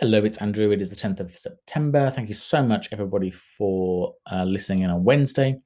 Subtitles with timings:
[0.00, 0.70] Hello, it's Andrew.
[0.70, 2.08] It is the 10th of September.
[2.08, 5.60] Thank you so much, everybody, for uh, listening in on Wednesday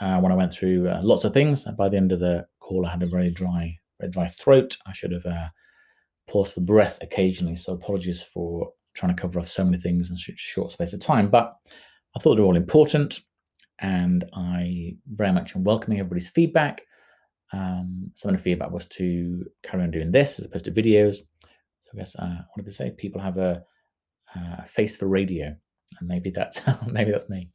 [0.00, 1.66] uh, when I went through uh, lots of things.
[1.76, 4.78] By the end of the call, I had a very dry, very dry throat.
[4.86, 5.48] I should have uh,
[6.26, 7.54] paused for breath occasionally.
[7.54, 10.94] So apologies for trying to cover off so many things in such a short space
[10.94, 11.28] of time.
[11.28, 11.54] But
[12.16, 13.20] I thought they were all important,
[13.78, 16.80] and I very much am welcoming everybody's feedback.
[17.52, 21.18] Um, some of the feedback was to carry on doing this as opposed to videos.
[21.92, 22.90] I guess uh, what did they say?
[22.90, 23.62] People have a,
[24.34, 25.54] a face for radio,
[25.98, 27.48] and maybe that's maybe that's me.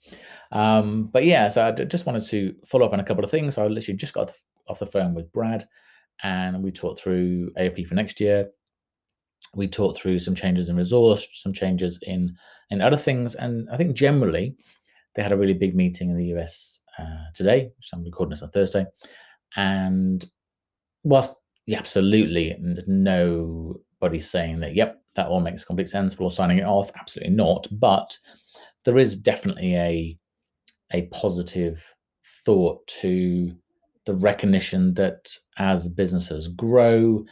[0.52, 3.56] Um, but yeah, so I just wanted to follow up on a couple of things.
[3.56, 4.32] So I literally just got
[4.68, 5.66] off the phone with Brad,
[6.24, 8.50] and we talked through AOP for next year.
[9.54, 12.36] We talked through some changes in resource, some changes in
[12.70, 14.56] in other things, and I think generally
[15.14, 18.42] they had a really big meeting in the US uh, today, which I'm recording this
[18.42, 18.86] on Thursday,
[19.56, 20.26] and
[21.04, 21.36] whilst
[21.68, 23.80] yeah, absolutely no
[24.20, 26.92] saying that, yep, that all makes complete sense, we're all signing it off.
[27.00, 27.68] Absolutely not.
[27.72, 28.18] But
[28.84, 30.18] there is definitely a
[30.92, 31.96] a positive
[32.46, 33.52] thought to
[34.06, 37.26] the recognition that as businesses grow,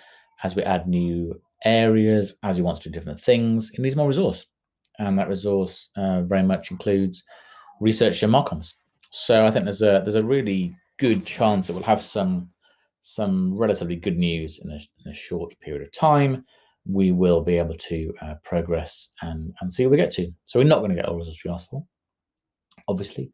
[0.44, 4.08] as we add new areas, as he wants to do different things, he needs more
[4.08, 4.48] resource.
[5.00, 7.24] And that resource uh, very much includes
[7.80, 8.74] research and marcoms.
[9.12, 12.50] So I think there's a there's a really good chance that we'll have some
[13.02, 16.46] some relatively good news in a, in a short period of time
[16.86, 20.30] we will be able to uh, progress and, and see where we get to.
[20.46, 21.86] So we're not going to get all the results we asked for,
[22.88, 23.32] obviously,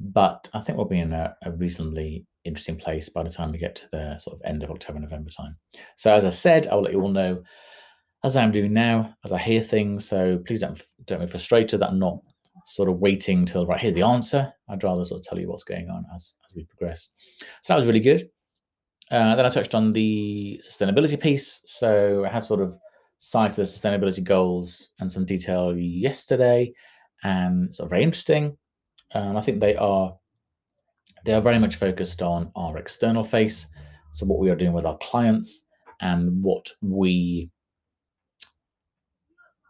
[0.00, 3.58] but I think we'll be in a, a, reasonably interesting place by the time we
[3.58, 5.56] get to the sort of end of October, November time.
[5.96, 7.42] So as I said, I'll let you all know
[8.24, 10.08] as I'm doing now, as I hear things.
[10.08, 12.18] So please don't don't be frustrated that I'm not
[12.66, 14.52] sort of waiting till right here's the answer.
[14.68, 17.08] I'd rather sort of tell you what's going on as as we progress.
[17.62, 18.28] So that was really good.
[19.10, 21.60] Uh, then I touched on the sustainability piece.
[21.64, 22.78] So I had sort of
[23.24, 26.72] side the sustainability goals and some detail yesterday,
[27.22, 28.58] and sort of very interesting.
[29.14, 30.12] Um, I think they are
[31.24, 33.68] they are very much focused on our external face,
[34.10, 35.64] so what we are doing with our clients
[36.00, 37.48] and what we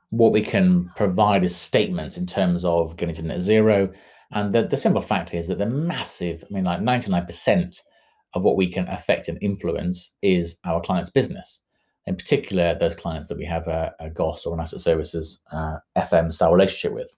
[0.08, 3.92] what we can provide as statements in terms of getting to net zero.
[4.30, 7.78] And the, the simple fact is that the massive, I mean, like 99%
[8.32, 11.60] of what we can affect and influence is our client's business
[12.06, 15.76] in particular those clients that we have a, a GOS or an asset services uh,
[15.96, 17.14] FM style relationship with.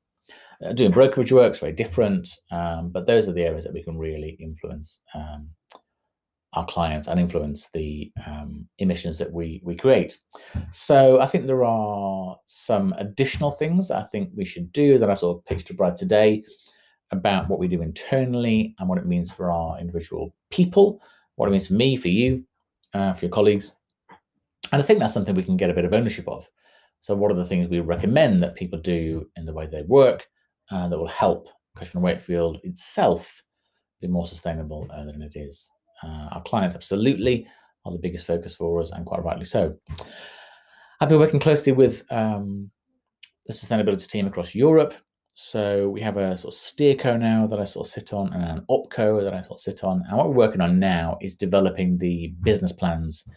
[0.64, 3.82] Uh, doing brokerage work is very different, um, but those are the areas that we
[3.82, 5.48] can really influence um,
[6.54, 10.18] our clients and influence the um, emissions that we we create.
[10.70, 15.14] So I think there are some additional things I think we should do that I
[15.14, 16.44] sort of pitched to Brad today
[17.10, 21.00] about what we do internally and what it means for our individual people,
[21.36, 22.44] what it means for me, for you,
[22.92, 23.72] uh, for your colleagues,
[24.72, 26.48] and I think that's something we can get a bit of ownership of.
[27.00, 30.26] So, what are the things we recommend that people do in the way they work
[30.70, 33.42] uh, that will help Cushman Wakefield itself
[34.00, 35.68] be more sustainable uh, than it is?
[36.02, 37.46] Uh, our clients absolutely
[37.84, 39.76] are the biggest focus for us, and quite rightly so.
[41.00, 42.70] I've been working closely with um,
[43.46, 44.94] the sustainability team across Europe.
[45.34, 48.42] So we have a sort of steerco now that I sort of sit on, and
[48.44, 50.04] an opco that I sort of sit on.
[50.08, 53.28] And what we're working on now is developing the business plans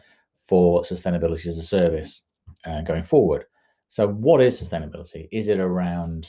[0.48, 2.24] for sustainability as a service
[2.66, 3.46] uh, going forward.
[3.88, 5.28] So, what is sustainability?
[5.32, 6.28] Is it around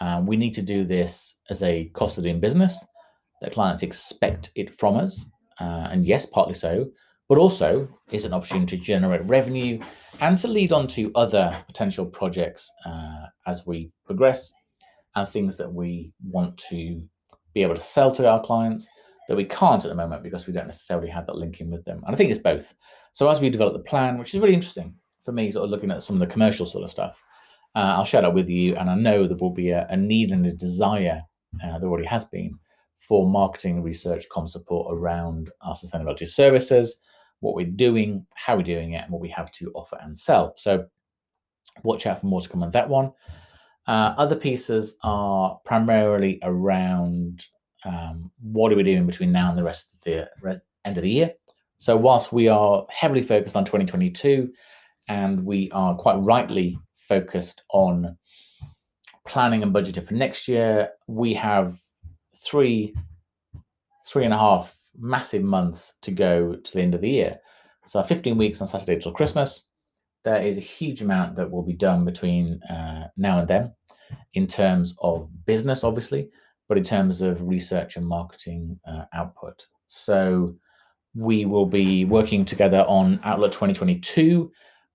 [0.00, 2.84] um, we need to do this as a cost of doing business
[3.40, 5.26] that clients expect it from us?
[5.60, 6.90] Uh, and yes, partly so,
[7.28, 9.80] but also is an opportunity to generate revenue
[10.20, 14.52] and to lead on to other potential projects uh, as we progress
[15.14, 17.02] and things that we want to
[17.54, 18.88] be able to sell to our clients
[19.28, 22.02] that we can't at the moment because we don't necessarily have that linking with them.
[22.04, 22.74] And I think it's both.
[23.12, 25.90] So as we develop the plan, which is really interesting for me, sort of looking
[25.90, 27.22] at some of the commercial sort of stuff,
[27.74, 28.76] uh, I'll share that with you.
[28.76, 31.22] And I know there will be a, a need and a desire,
[31.64, 32.58] uh, there already has been,
[32.98, 37.00] for marketing, research, com support around our sustainability services,
[37.40, 40.54] what we're doing, how we're doing it, and what we have to offer and sell.
[40.56, 40.86] So
[41.82, 43.12] watch out for more to come on that one.
[43.86, 47.44] Uh, other pieces are primarily around
[47.84, 51.02] um, what are we doing between now and the rest of the rest, end of
[51.02, 51.32] the year.
[51.82, 54.52] So, whilst we are heavily focused on 2022
[55.08, 58.16] and we are quite rightly focused on
[59.26, 61.76] planning and budgeting for next year, we have
[62.36, 62.94] three,
[64.06, 67.40] three and a half massive months to go to the end of the year.
[67.84, 69.66] So, 15 weeks on Saturday till Christmas.
[70.22, 73.74] There is a huge amount that will be done between uh, now and then
[74.34, 76.30] in terms of business, obviously,
[76.68, 79.66] but in terms of research and marketing uh, output.
[79.88, 80.54] So,
[81.14, 84.50] we will be working together on Outlook 2022.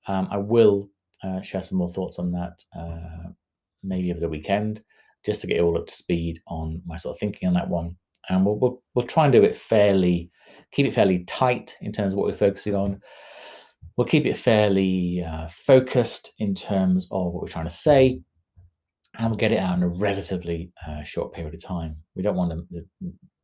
[0.08, 0.90] Um, I will
[1.24, 3.30] uh, share some more thoughts on that uh,
[3.84, 4.82] maybe over the weekend,
[5.26, 7.70] just to get you all up to speed on my sort of thinking on that
[7.70, 7.96] one.
[8.30, 10.32] And we'll, we'll, we'll try and do it fairly,
[10.72, 13.02] keep it fairly tight in terms of what we're focusing on.
[13.96, 18.22] We'll keep it fairly uh, focused in terms of what we're trying to say,
[19.18, 21.98] and we'll get it out in a relatively uh, short period of time.
[22.16, 22.86] We don't want to,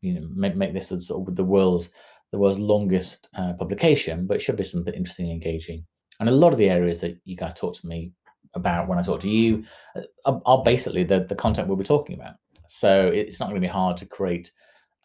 [0.01, 1.89] you know, make, make this sort of the world's
[2.33, 5.85] the world's longest uh, publication, but it should be something interesting and engaging.
[6.19, 8.11] And a lot of the areas that you guys talk to me
[8.55, 9.63] about when I talk to you
[9.95, 12.33] uh, are, are basically the, the content we'll be talking about.
[12.67, 14.51] So it's not going to be hard to create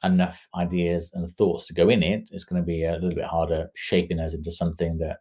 [0.04, 2.30] enough ideas and thoughts to go in it.
[2.32, 5.18] It's going to be a little bit harder shaping those into something that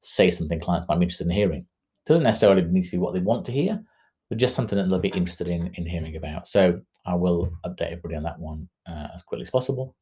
[0.00, 1.60] say something clients might be interested in hearing.
[1.60, 3.80] It doesn't necessarily need to be what they want to hear,
[4.28, 6.48] but just something that they'll be interested in in hearing about.
[6.48, 9.94] So I will update everybody on that one uh, as quickly as possible.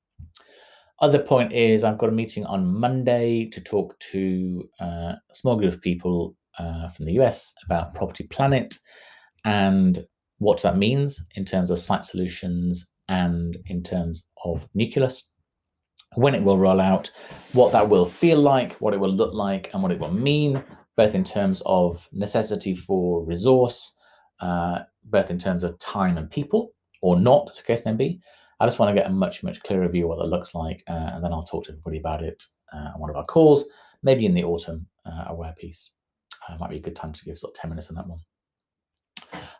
[1.02, 5.56] Other point is I've got a meeting on Monday to talk to uh, a small
[5.56, 8.78] group of people uh, from the US about Property Planet
[9.44, 10.06] and
[10.38, 15.28] what that means in terms of site solutions and in terms of Nucleus,
[16.14, 17.10] when it will roll out,
[17.52, 20.62] what that will feel like, what it will look like, and what it will mean,
[20.96, 23.93] both in terms of necessity for resource,
[24.40, 26.70] uh, both in terms of time and people,
[27.00, 28.20] or not, as the case may be,
[28.62, 30.85] I just want to get a much, much clearer view of what that looks like,
[30.88, 33.64] uh, and then I'll talk to everybody about it uh, on one of our calls,
[34.05, 35.91] maybe in the autumn uh, aware piece.
[36.49, 38.20] Uh, might be a good time to give sort of 10 minutes on that one.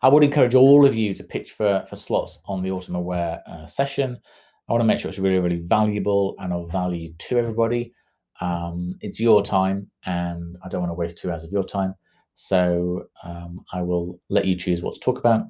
[0.03, 3.43] I would encourage all of you to pitch for, for slots on the autumn aware
[3.49, 4.21] uh, session.
[4.69, 7.93] I want to make sure it's really, really valuable and of value to everybody.
[8.41, 11.97] Um, it's your time, and I don't want to waste two hours of your time.
[12.35, 15.47] So um, I will let you choose what to talk about,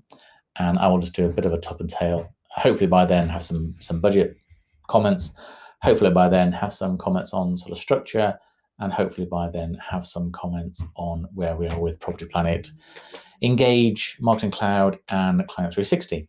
[0.59, 3.29] and I will just do a bit of a top and tail hopefully by then
[3.29, 4.37] have some some budget
[4.89, 5.35] comments.
[5.83, 8.39] Hopefully by then have some comments on sort of structure,
[8.79, 12.71] and hopefully by then have some comments on where we are with Property Planet,
[13.43, 16.29] Engage, Marketing Cloud, and Client 360.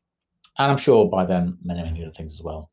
[0.58, 2.70] And I'm sure by then many many other things as well.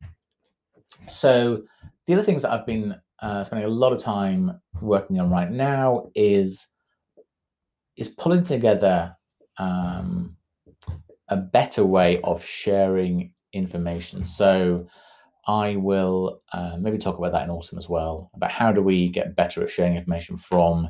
[1.09, 1.63] So
[2.05, 5.51] the other things that I've been uh, spending a lot of time working on right
[5.51, 6.67] now is
[7.95, 9.15] is pulling together
[9.57, 10.35] um,
[11.27, 14.23] a better way of sharing information.
[14.23, 14.87] So
[15.47, 19.09] I will uh, maybe talk about that in autumn as well about how do we
[19.09, 20.89] get better at sharing information from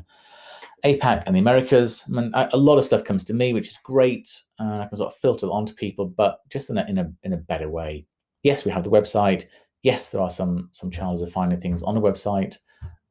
[0.84, 2.04] APAC and the Americas.
[2.06, 4.28] I mean, a lot of stuff comes to me, which is great.
[4.60, 7.32] Uh, I can sort of filter onto people, but just in a, in a in
[7.32, 8.06] a better way.
[8.42, 9.46] Yes, we have the website.
[9.82, 12.58] Yes, there are some some challenges of finding things on the website,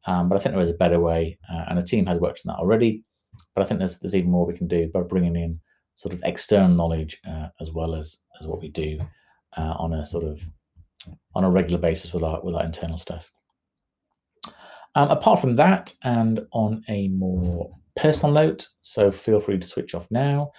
[0.06, 2.42] um, but I think there is a better way, uh, and the team has worked
[2.46, 3.04] on that already.
[3.56, 5.60] But I think there's there's even more we can do by bringing in
[5.96, 9.00] sort of external knowledge uh, as well as as what we do
[9.58, 10.42] uh, on a sort of
[11.34, 13.32] on a regular basis with our with our internal stuff.
[14.96, 19.96] Um, apart from that, and on a more personal note, so feel free to switch
[19.96, 20.52] off now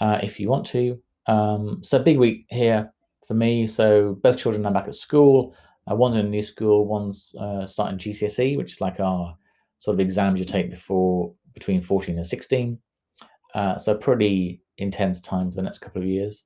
[0.00, 1.00] uh, if you want to.
[1.26, 2.92] Um, so big week here
[3.26, 3.66] for me.
[3.66, 5.54] So both children are back at school.
[5.90, 6.86] Uh, one's in a new school.
[6.86, 9.36] One's uh, starting GCSE, which is like our
[9.78, 12.78] sort of exams you take before between 14 and 16.
[13.54, 16.44] Uh, so pretty intense time for the next couple of years.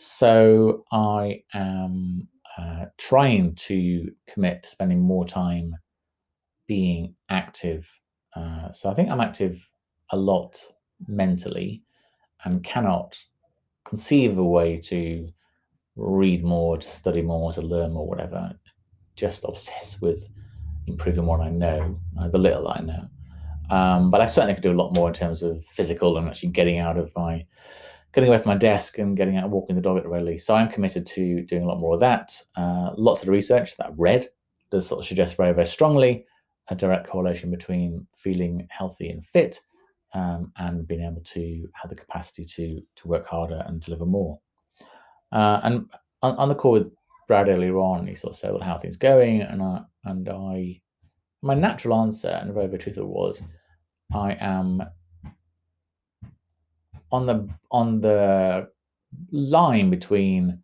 [0.00, 5.74] So I am uh, trying to commit to spending more time
[6.68, 7.90] being active.
[8.36, 9.68] Uh, so I think I'm active
[10.12, 10.56] a lot
[11.08, 11.82] mentally
[12.44, 13.18] and cannot
[13.84, 15.28] conceive a way to
[15.96, 18.52] read more, to study more, to learn more, whatever.
[19.16, 20.28] Just obsessed with
[20.86, 23.08] improving what I know, uh, the little I know.
[23.76, 26.50] Um, but I certainly could do a lot more in terms of physical and actually
[26.50, 27.44] getting out of my
[28.12, 30.22] getting away from my desk and getting out and walking the dog at the very
[30.22, 30.46] least.
[30.46, 32.32] So I'm committed to doing a lot more of that.
[32.56, 34.28] Uh, lots of the research that I've read
[34.70, 36.26] does sort of suggest very, very strongly
[36.70, 39.60] a direct correlation between feeling healthy and fit
[40.14, 44.38] um, and being able to have the capacity to to work harder and deliver more.
[45.32, 45.86] Uh, and
[46.22, 46.90] on, on, the call with
[47.26, 50.80] Brad earlier on, he sort of said, "Well, how things going?" And I and I,
[51.42, 53.42] my natural answer and the very, very truthful was,
[54.14, 54.82] I am
[57.10, 58.68] on the on the
[59.30, 60.62] line between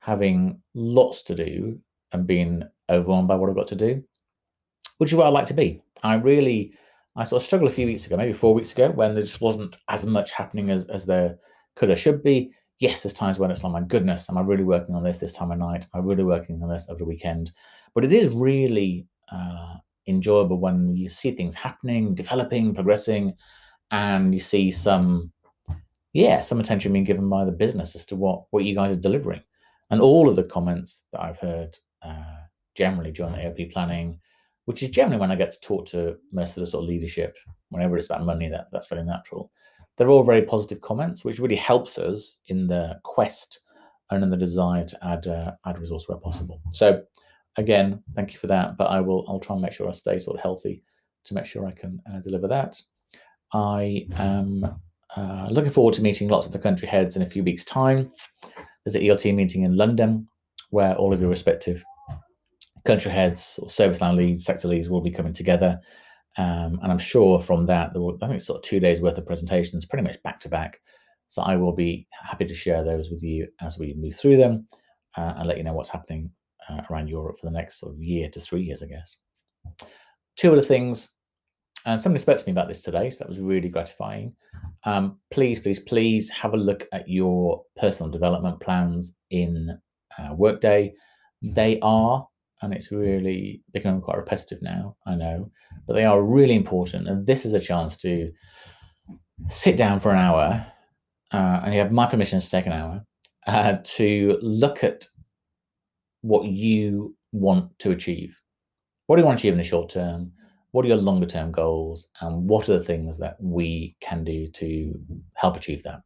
[0.00, 1.78] having lots to do
[2.12, 4.02] and being overwhelmed by what I've got to do,
[4.98, 5.82] which is where I like to be.
[6.02, 6.74] I really,
[7.16, 9.40] I sort of struggled a few weeks ago, maybe four weeks ago, when there just
[9.40, 11.38] wasn't as much happening as, as there
[11.76, 12.52] could or should be.
[12.78, 15.34] Yes, there's times when it's like, my goodness, am I really working on this this
[15.34, 15.86] time of night?
[15.94, 17.52] Am I really working on this over the weekend?
[17.94, 19.74] But it is really uh,
[20.06, 23.34] enjoyable when you see things happening, developing, progressing,
[23.90, 25.30] and you see some
[26.12, 29.00] yeah, some attention being given by the business as to what what you guys are
[29.00, 29.42] delivering.
[29.90, 32.44] And all of the comments that I've heard uh,
[32.76, 34.20] generally during the AOP planning
[34.70, 37.36] which is generally when I get to talk to most of the sort of leadership,
[37.70, 39.50] whenever it's about money, that, that's very natural.
[39.96, 43.62] They're all very positive comments, which really helps us in the quest
[44.10, 46.60] and in the desire to add uh, add resource where possible.
[46.72, 47.02] So
[47.56, 48.76] again, thank you for that.
[48.76, 50.84] But I will I'll try and make sure I stay sort of healthy
[51.24, 52.80] to make sure I can uh, deliver that.
[53.52, 54.80] I am
[55.16, 58.10] uh, looking forward to meeting lots of the country heads in a few weeks' time.
[58.84, 60.28] There's an ELT meeting in London
[60.70, 61.84] where all of your respective
[62.84, 65.80] country heads or service line leads, sector leads will be coming together.
[66.38, 69.00] Um, and I'm sure from that, there will, I think it's sort of two days
[69.00, 70.80] worth of presentations, pretty much back to back.
[71.26, 74.66] So I will be happy to share those with you as we move through them
[75.16, 76.30] uh, and let you know what's happening
[76.68, 79.16] uh, around Europe for the next sort of year to three years, I guess.
[80.36, 81.08] Two other things,
[81.86, 84.34] and somebody spoke to me about this today, so that was really gratifying.
[84.84, 89.78] Um, please, please, please have a look at your personal development plans in
[90.18, 90.92] uh, Workday.
[91.42, 92.26] They are,
[92.62, 95.50] and it's really becoming quite repetitive now, I know,
[95.86, 97.08] but they are really important.
[97.08, 98.30] And this is a chance to
[99.48, 100.66] sit down for an hour,
[101.32, 103.04] uh, and you have my permission to take an hour,
[103.46, 105.06] uh, to look at
[106.20, 108.38] what you want to achieve.
[109.06, 110.32] What do you want to achieve in the short term?
[110.72, 112.08] What are your longer term goals?
[112.20, 114.94] And what are the things that we can do to
[115.34, 116.00] help achieve that?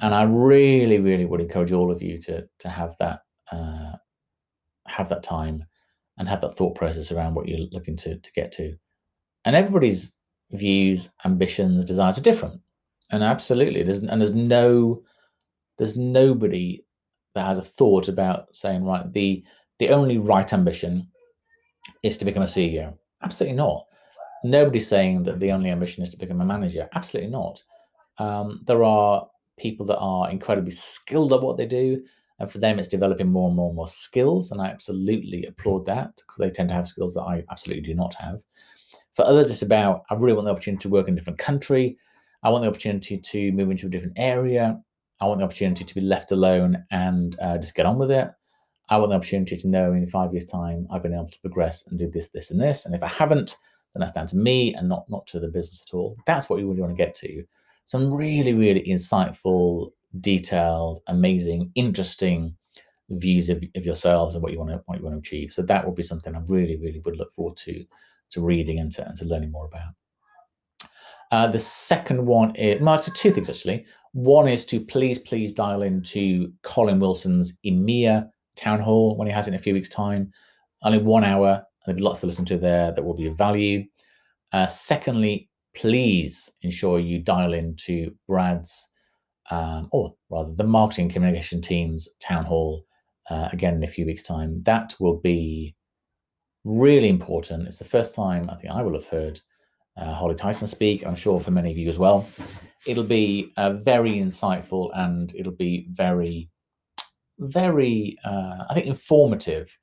[0.00, 3.20] And I really, really would encourage all of you to to have that
[3.52, 3.92] uh,
[4.86, 5.64] have that time
[6.16, 8.76] and have that thought process around what you're looking to to get to.
[9.44, 10.12] And everybody's
[10.50, 12.60] views, ambitions, desires are different.
[13.10, 15.02] And absolutely, there's and there's no
[15.78, 16.84] there's nobody
[17.34, 19.44] that has a thought about saying, right, the
[19.78, 21.08] the only right ambition
[22.02, 22.94] is to become a CEO.
[23.22, 23.86] Absolutely not.
[24.44, 26.88] Nobody's saying that the only ambition is to become a manager.
[26.94, 27.62] Absolutely not.
[28.18, 32.04] Um, there are people that are incredibly skilled at what they do,
[32.38, 34.52] and for them, it's developing more and more and more skills.
[34.52, 37.94] And I absolutely applaud that because they tend to have skills that I absolutely do
[37.94, 38.42] not have.
[39.14, 41.98] For others, it's about I really want the opportunity to work in a different country.
[42.42, 44.80] I want the opportunity to move into a different area.
[45.20, 48.30] I want the opportunity to be left alone and uh, just get on with it.
[48.90, 51.86] I want the opportunity to know in five years' time I've been able to progress
[51.86, 52.86] and do this, this, and this.
[52.86, 53.56] And if I haven't,
[53.94, 56.16] then that's down to me and not not to the business at all.
[56.26, 57.44] That's what you really want to get to.
[57.84, 59.90] Some really, really insightful,
[60.20, 62.54] detailed, amazing, interesting
[63.10, 65.52] views of, of yourselves and what you want to what you want to achieve.
[65.52, 67.84] So that will be something I really, really would look forward to
[68.30, 69.94] to reading and to, and to learning more about.
[71.30, 73.86] Uh, the second one is well, it's two things actually.
[74.12, 79.46] One is to please, please dial into Colin Wilson's EMEA town hall when he has
[79.46, 80.32] it in a few weeks' time.
[80.82, 81.62] Only one hour.
[81.84, 83.84] There'll be lots to listen to there that will be of value.
[84.52, 88.88] Uh, secondly, please ensure you dial into Brad's,
[89.50, 92.84] um, or rather the marketing communication team's town hall
[93.30, 94.62] uh, again in a few weeks' time.
[94.64, 95.74] That will be
[96.64, 97.66] really important.
[97.66, 99.40] It's the first time I think I will have heard
[99.96, 101.04] uh, Holly Tyson speak.
[101.06, 102.28] I'm sure for many of you as well.
[102.86, 106.48] It'll be uh, very insightful and it'll be very,
[107.38, 109.78] very, uh, I think, informative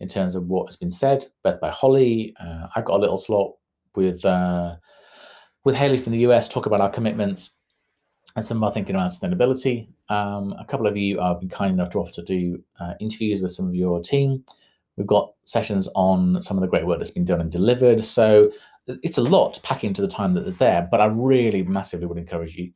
[0.00, 2.34] in terms of what has been said, both by Holly.
[2.40, 3.52] Uh, I've got a little slot
[3.94, 4.76] with uh,
[5.64, 7.50] with Haley from the US, talk about our commitments
[8.36, 9.88] and some of our thinking around sustainability.
[10.08, 13.42] Um, a couple of you have been kind enough to offer to do uh, interviews
[13.42, 14.44] with some of your team.
[14.96, 18.02] We've got sessions on some of the great work that's been done and delivered.
[18.02, 18.50] So
[18.86, 22.06] it's a lot to pack into the time that is there, but I really massively
[22.06, 22.72] would encourage you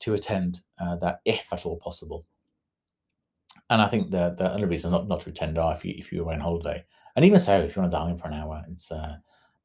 [0.00, 2.24] to attend uh, that if at all possible.
[3.70, 6.12] And I think the the only reason not, not to attend are if you if
[6.12, 6.84] you're away on holiday.
[7.16, 9.16] And even so, if you want to dial in for an hour, it's uh,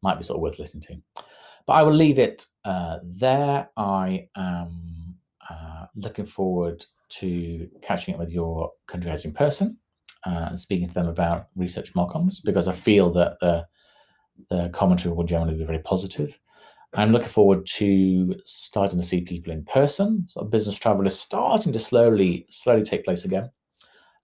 [0.02, 1.24] might be sort of worth listening to.
[1.66, 3.70] But I will leave it uh, there.
[3.76, 5.18] I am
[5.50, 9.78] uh, looking forward to catching up with your country in person
[10.26, 13.66] uh, and speaking to them about research Marcoms because I feel that the
[14.50, 16.40] the commentary will generally be very positive.
[16.94, 20.26] I'm looking forward to starting to see people in person.
[20.28, 23.50] So business travel is starting to slowly, slowly take place again.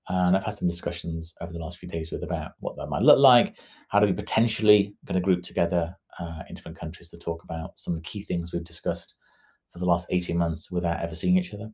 [0.09, 3.03] And I've had some discussions over the last few days with about what that might
[3.03, 3.57] look like.
[3.87, 7.77] How do we potentially going to group together uh, in different countries to talk about
[7.79, 9.15] some of the key things we've discussed
[9.69, 11.71] for the last 18 months without ever seeing each other.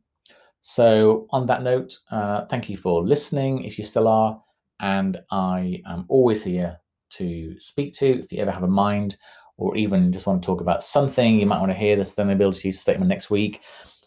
[0.60, 4.40] So on that note, uh, thank you for listening if you still are.
[4.80, 6.78] And I am always here
[7.10, 9.16] to speak to, if you ever have a mind
[9.56, 12.72] or even just want to talk about something, you might want to hear the sustainability
[12.72, 13.60] statement next week.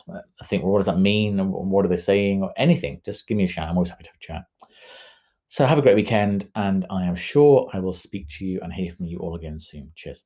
[0.09, 1.37] I think, what does that mean?
[1.51, 2.43] What are they saying?
[2.43, 3.69] Or anything, just give me a shout.
[3.69, 4.43] I'm always happy to have a chat.
[5.47, 8.73] So have a great weekend, and I am sure I will speak to you and
[8.73, 9.91] hear from you all again soon.
[9.95, 10.23] Cheers.